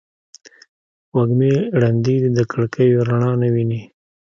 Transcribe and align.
وږمې 1.15 1.53
ړندې 1.81 2.15
دي 2.21 2.29
د 2.37 2.39
کړکېو 2.51 2.99
رڼا 3.09 3.31
نه 3.41 3.47
ویني 3.53 3.81